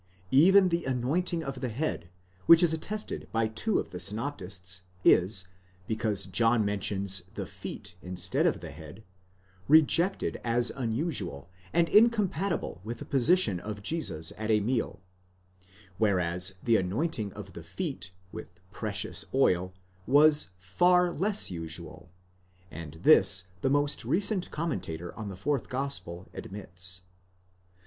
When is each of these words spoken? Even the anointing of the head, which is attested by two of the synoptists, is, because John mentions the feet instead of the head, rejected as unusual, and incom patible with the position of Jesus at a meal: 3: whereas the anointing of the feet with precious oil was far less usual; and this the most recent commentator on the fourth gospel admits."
Even 0.31 0.69
the 0.69 0.85
anointing 0.85 1.43
of 1.43 1.61
the 1.61 1.69
head, 1.69 2.09
which 2.47 2.63
is 2.63 2.73
attested 2.73 3.27
by 3.31 3.47
two 3.47 3.77
of 3.77 3.91
the 3.91 3.99
synoptists, 3.99 4.81
is, 5.05 5.47
because 5.85 6.25
John 6.25 6.65
mentions 6.65 7.21
the 7.35 7.45
feet 7.45 7.93
instead 8.01 8.47
of 8.47 8.61
the 8.61 8.71
head, 8.71 9.03
rejected 9.67 10.41
as 10.43 10.71
unusual, 10.75 11.51
and 11.71 11.87
incom 11.89 12.29
patible 12.31 12.81
with 12.83 12.97
the 12.97 13.05
position 13.05 13.59
of 13.59 13.83
Jesus 13.83 14.33
at 14.39 14.49
a 14.49 14.59
meal: 14.59 15.01
3: 15.59 15.69
whereas 15.99 16.55
the 16.63 16.77
anointing 16.77 17.31
of 17.33 17.53
the 17.53 17.61
feet 17.61 18.11
with 18.31 18.59
precious 18.71 19.25
oil 19.35 19.71
was 20.07 20.49
far 20.57 21.13
less 21.13 21.51
usual; 21.51 22.09
and 22.71 22.93
this 23.03 23.49
the 23.61 23.69
most 23.69 24.03
recent 24.03 24.49
commentator 24.49 25.13
on 25.13 25.29
the 25.29 25.37
fourth 25.37 25.69
gospel 25.69 26.27
admits." 26.33 27.01